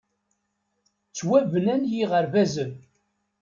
[1.09, 2.71] Ttwabnan yiɣerbazen.